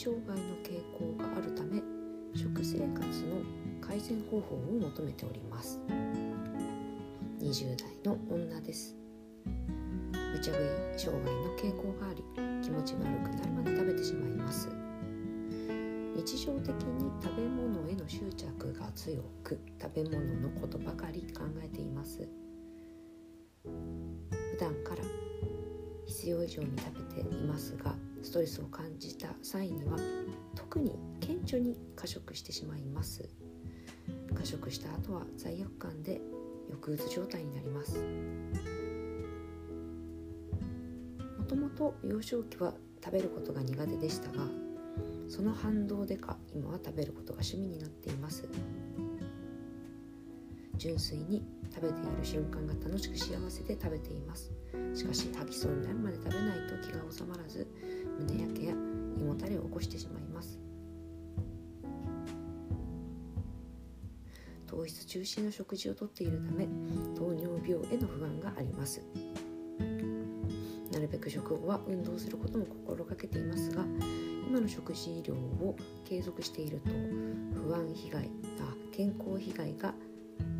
[0.00, 1.82] 障害の傾向があるため
[2.32, 3.42] 食生活の
[3.80, 5.80] 改善方法を求めております。
[7.40, 8.94] 20代の女です。
[10.14, 12.22] 無茶食い障害の傾向があり
[12.62, 14.68] 気持ち悪くなるまで食べてしまいます。
[16.14, 22.28] 日常的に食べ物への執着が強く食べ物のことばかり考えています。
[23.64, 25.02] 普段から
[26.06, 29.96] 必要以上に食べていますがストレスを感じた際には
[30.54, 33.28] 特に顕著に過食してしまいます。
[34.34, 36.20] 過食した後は罪悪感で
[36.70, 37.98] 抑うつ状態になります。
[41.38, 44.44] もともと幼少期は食べることが苦手でしたが
[45.28, 48.48] その反動でか今は食べることが趣味になっています。
[50.76, 51.44] 純粋に
[51.74, 54.52] 食べている瞬間が楽しく幸せで食べています。
[54.94, 57.66] しかし吐きそうになるまで食べないと気が収まらず
[58.18, 60.58] 胸焼けや胃もたれを起こしてしまいます
[64.66, 66.66] 糖質中心の食事をとっているため
[67.16, 69.02] 糖尿病への不安があります
[70.92, 73.84] なるべく食後は運動することも心がけていますが
[74.48, 76.90] 今の食事量を継続していると
[77.60, 78.30] 不安被害
[78.60, 79.94] あ健康被害が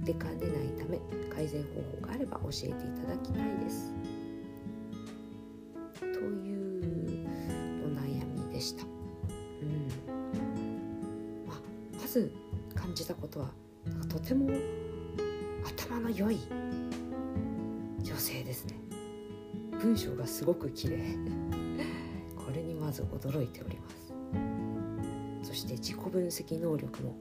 [0.04, 0.98] 出かねないため
[1.34, 3.92] 改善方法があれば教えていただきたいです。
[8.58, 8.82] でした。
[8.84, 8.86] う
[9.64, 9.86] ん
[11.46, 11.58] まあ、
[12.00, 12.32] まず
[12.74, 13.50] 感じたことは
[14.08, 14.50] とても
[15.64, 16.40] 頭の良い
[18.02, 18.74] 女性ですね。
[19.80, 20.98] 文章がすごく綺麗
[22.34, 24.12] これにまず驚いております
[25.44, 27.14] そして自己分析能力も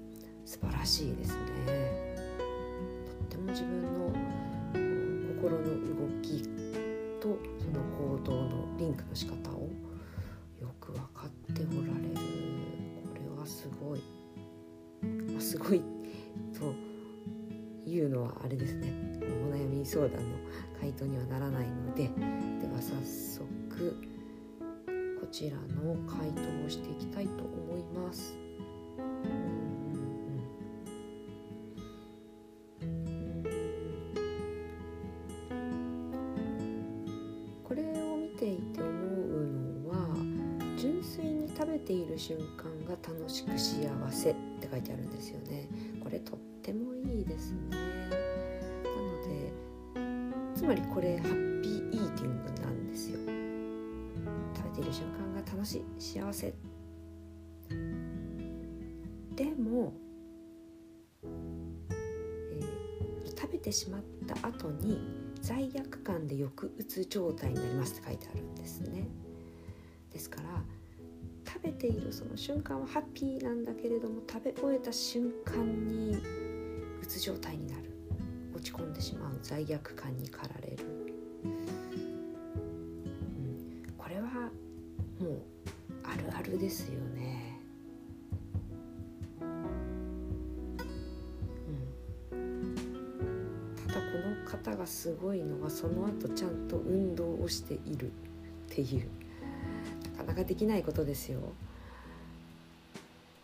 [0.44, 1.36] 素晴らしいです
[1.68, 2.16] ね
[3.20, 4.12] とっても自分の
[5.36, 6.42] 心の動き
[7.22, 9.57] とその行動のリンクの仕方を
[20.08, 20.38] 相談の
[20.80, 22.10] 回答にはならないのでで
[22.74, 23.98] は早速
[25.20, 28.38] こちらの回答をしていきたいと思います。
[37.64, 38.94] これを見ていて思う
[39.84, 40.16] のは
[40.78, 45.68] 純粋に食べている瞬間が楽しく幸せって書いてあるんですよね。
[50.68, 53.20] まりこれハッピーイーティングなんですよ。
[54.56, 54.78] 食べ。
[54.78, 56.54] ている瞬間が楽しい幸せ。
[59.36, 59.94] でも、
[61.24, 65.00] えー、食べてしまった後に
[65.42, 69.08] 罪悪感で抑うつ状態になりますって書いてあるんですね。
[70.12, 70.50] ですから
[71.46, 76.18] 食べているその瞬間はハッピーなんだけれども食べ終えた瞬間に
[77.02, 77.97] うつ状態になる。
[78.72, 80.98] ち込んでしまう罪悪感に駆られる。
[86.52, 87.60] るですよね。
[92.32, 92.76] うん、
[93.88, 98.12] ただこの方がすごいのはその後ちゃんと運動をしているっ
[98.70, 99.08] ていう。
[100.18, 101.40] なかなかできないことですよ。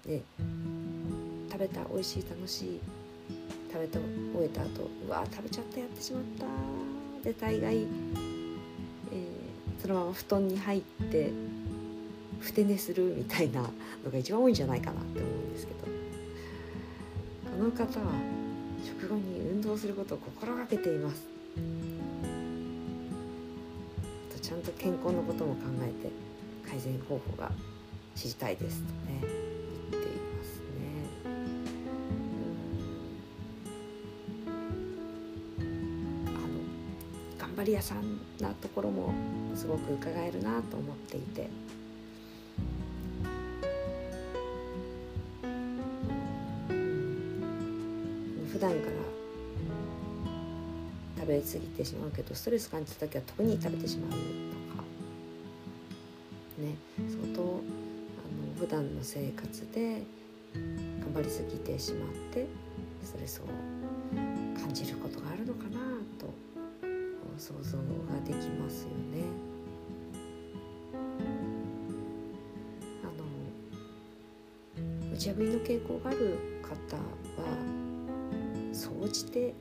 [0.05, 0.21] で
[1.49, 2.79] 食べた美味しい楽しい
[3.73, 4.05] 食べて終
[4.45, 6.45] えた後うわ食べちゃったやってしまった
[7.23, 7.87] で大概、えー、
[9.81, 11.31] そのまま布団に入って
[12.39, 15.83] ふて寝するみたいなのが一番多いんじゃないかなって思うんですけど。
[17.57, 18.05] この方は
[18.83, 21.21] 食後に運動することを心がけています。
[24.33, 26.11] とちゃんと健康のことも考えて
[26.67, 27.51] 改善方法が
[28.15, 29.52] 知りたいですとね。
[37.55, 39.13] 頑張り屋さんなところも
[39.53, 41.47] すごく伺えるなと思っていて。
[48.51, 48.81] 普段から
[51.19, 54.23] 食べ過ぎてしまうけどストレス感じた時は特に食べてしまうとか。
[56.57, 56.75] ね。
[56.97, 57.61] 相当あの
[58.59, 60.01] 普段の生活で
[60.55, 62.47] 頑張りすぎてしまって
[63.03, 63.45] ストレスを
[64.59, 65.79] 感じることがあるのかな
[66.19, 66.52] と
[67.37, 67.83] 想像が
[68.25, 69.23] できますよね。
[73.03, 73.07] あ
[75.07, 77.73] の打ち破りの傾向がある方は
[79.03, 79.53] 応じて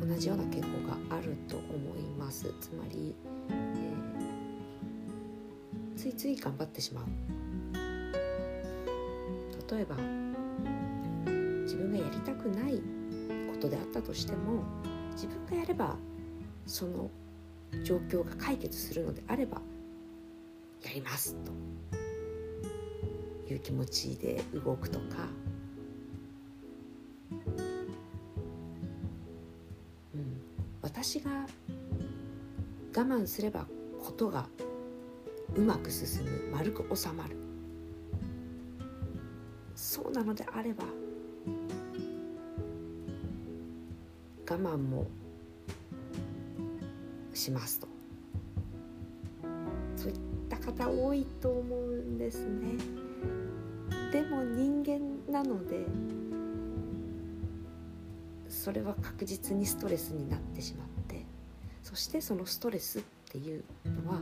[0.00, 3.16] 同じような傾向があると思いますつまり、
[3.48, 7.04] えー、ついつい頑張ってしまう
[9.74, 9.96] 例えば
[11.64, 12.80] 自分がやりたくない
[13.50, 14.62] ことであったとしても
[15.20, 15.96] 自分がやれば
[16.64, 17.10] その
[17.84, 19.60] 状況が解決するのであれば
[20.82, 21.52] やりますと。
[23.52, 25.06] いう気持ちで動くとか、
[30.14, 30.40] うん、
[30.82, 31.30] 私が
[32.96, 33.66] 我慢すれば
[34.02, 34.46] ことが
[35.54, 36.50] うまく進む。
[36.52, 37.36] 丸く収まる。
[39.74, 40.84] そうなのであれば
[44.50, 45.06] 我慢も
[47.32, 47.86] しますと。
[49.96, 50.18] そういっ
[50.48, 52.74] た方多いと思うんですね。
[54.12, 55.86] でも人間なので
[58.48, 61.24] それは確実にストレスになってしまって
[61.84, 64.20] そしてそのストレスっていうのは、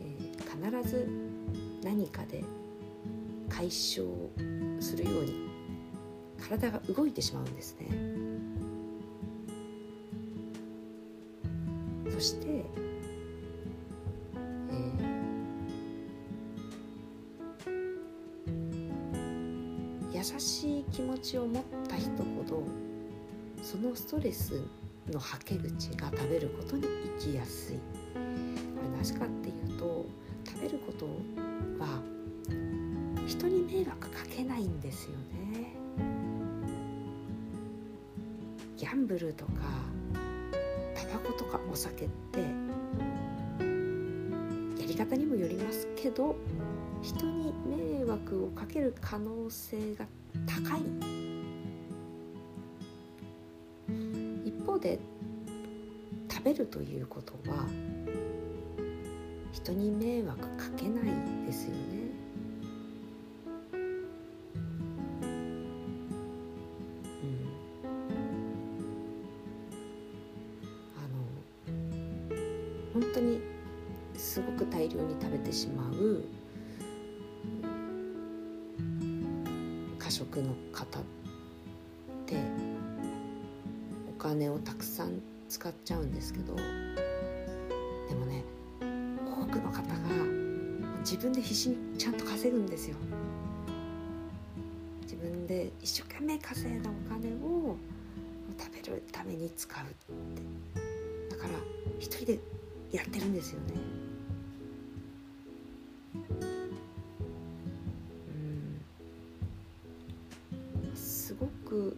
[0.00, 1.08] えー、必ず
[1.84, 2.42] 何かで
[3.48, 4.08] 解消
[4.80, 5.53] するように
[6.48, 7.88] 体が動いてしまうんですね。
[12.10, 22.62] そして、えー、優しい気持ちを持った人ほど
[23.62, 24.62] そのストレス
[25.10, 26.86] のはけ口が食べることに
[27.18, 27.80] 生きやすいこ
[28.82, 30.06] れなぜかっていうと
[30.46, 31.06] 食べること
[31.82, 32.00] は
[33.26, 35.43] 人に迷惑かけないんですよね
[38.76, 39.52] ギャンブルとか
[40.94, 42.46] タバコとかお酒ってや
[44.86, 46.34] り方にもよりますけど
[47.02, 50.06] 人に迷惑をかける可能性が
[50.46, 50.80] 高い。
[54.44, 54.98] 一方で
[56.30, 57.66] 食べるということは
[59.52, 61.04] 人に迷惑かけない
[61.46, 62.03] ですよね。
[72.94, 73.40] 本当に
[74.16, 76.24] すごく大量に食べてしまう
[79.98, 81.02] 過食の方っ
[82.24, 82.36] て
[84.08, 86.62] お金をたくさん使っちゃうんですけどで
[88.14, 88.44] もね
[88.80, 89.84] 多くの方が
[91.00, 92.96] 自分で必死にちゃんと稼ぐんですよ。
[95.02, 97.76] 自分で一生懸命稼いだお金を
[98.58, 99.88] 食べるために使うっ
[101.28, 101.58] てだから
[101.98, 102.40] 一人で
[102.94, 103.72] やってるんですよね。
[108.28, 108.30] う
[110.92, 111.96] んすごく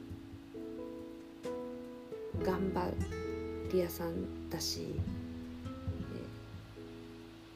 [2.43, 2.90] 頑張
[3.75, 4.94] り屋さんだし、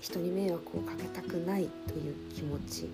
[0.02, 2.90] 人に迷惑をかけたくないという気持ち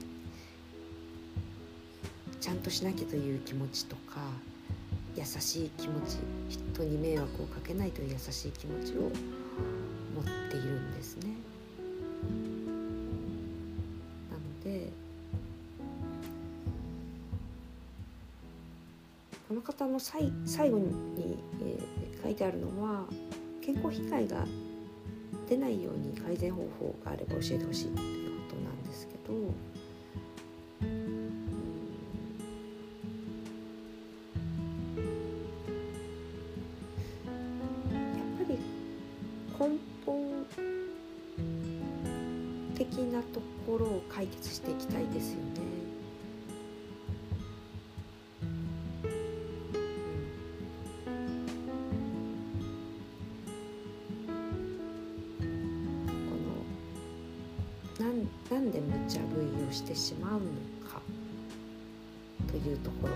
[2.40, 4.20] ちゃんとしなきゃという気持ちとか
[5.16, 6.18] 優しい気持ち
[6.49, 9.11] 人に迷惑をかけないという優しい気持ちを
[10.56, 11.28] いるんですね。
[14.30, 14.90] なので
[19.48, 23.04] この方の最最後に、えー、書いてあるのは
[23.62, 24.44] 健康被害が
[25.48, 29.76] 出ないように改善方法があれば教えてほしいということなんですけど。
[43.12, 45.45] なところを解決していきたいですよね。
[57.99, 60.40] このなんなんで無茶ぶりをしてしまうの
[60.88, 61.00] か
[62.49, 63.14] というところ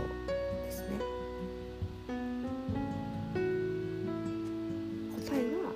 [0.64, 0.88] ですね。
[5.24, 5.72] 答えは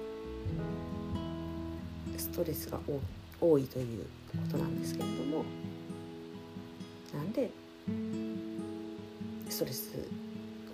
[2.18, 2.78] ストレスが
[3.40, 5.44] 多いということなんですけれども
[7.14, 7.50] なんで
[9.48, 9.92] ストレス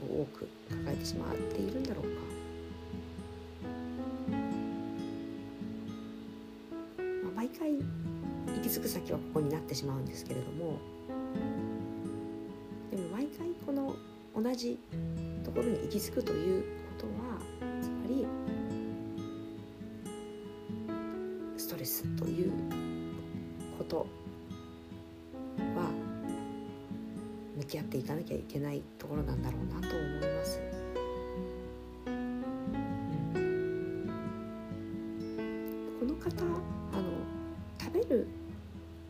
[0.08, 2.10] を多く抱えてしまっているんだろうか。
[7.24, 7.82] まあ、毎回行
[8.62, 10.78] き着く先はここになってしまうんですけれども
[12.90, 13.94] でも毎回この
[14.34, 14.78] 同じ
[15.44, 17.38] ところに行き着くということは
[23.90, 24.06] こと
[25.80, 25.90] は
[27.56, 30.60] 向き合っていかなきゃいけないところなんだろうなと思います。
[35.98, 36.44] この方
[36.92, 37.10] あの
[37.78, 38.28] 食べる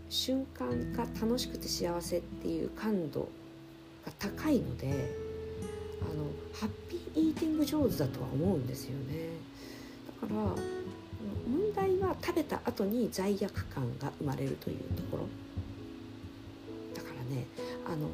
[0.08, 3.28] 瞬間が楽しくて幸せっていう感度
[4.04, 5.14] が高いので
[6.02, 9.28] あのハッピーイーティング上手だとは思うんですよね
[10.20, 10.79] だから
[12.10, 15.26] は食べた後に罪悪感が生まれるというところ。
[16.94, 17.46] だからね
[17.86, 18.08] あの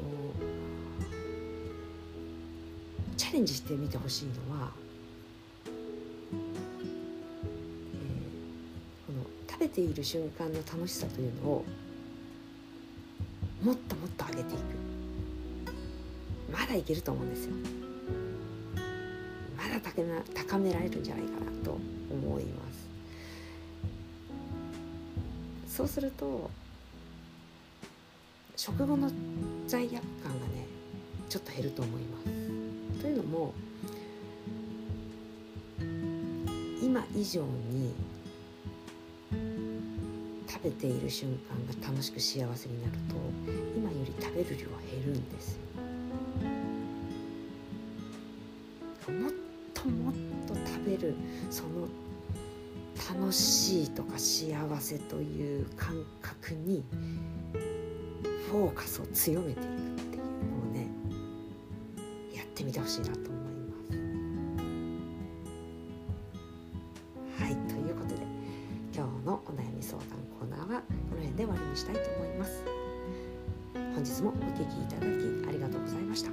[3.17, 4.71] チャレンジしてみてほしいのは、
[6.35, 11.65] えー、この食べている瞬間の楽しさというのを
[13.63, 14.61] もっともっと上げていく。
[16.51, 17.51] まだいけると思うんですよ。
[19.57, 19.81] まだ
[20.33, 21.77] 高められるんじゃないかなと
[22.09, 22.76] 思います。
[25.77, 26.49] そうすると
[28.55, 29.11] 食後の
[29.67, 29.91] 罪悪
[30.23, 30.65] 感がね
[31.29, 32.25] ちょっと減ると思います。
[32.99, 33.53] というのも
[36.81, 37.93] 今以上に
[40.47, 43.15] 食べている瞬間が楽しく幸せになると
[43.77, 45.61] 今より食べる量は減るんですよ。
[49.13, 49.33] もっ
[49.75, 50.13] ともっ
[50.47, 51.13] と食べる
[51.51, 51.87] その
[53.07, 56.83] 楽しいとか幸せという感覚に
[58.49, 59.69] フォーカスを強めていくっ
[60.11, 60.31] ていうの
[60.69, 60.89] をね
[62.35, 63.31] やってみてほしいなと思いま
[67.37, 67.43] す。
[67.43, 68.21] はいということで
[68.93, 70.09] 今日のお悩み相談
[70.39, 72.63] コーナーはこの辺で終わりにしたいと思います。
[73.73, 76.31] 本日もお聴きいただきありがとうございました。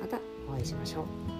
[0.00, 0.18] また
[0.48, 1.37] お会いしましょう。